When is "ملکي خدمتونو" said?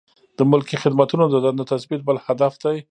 0.51-1.23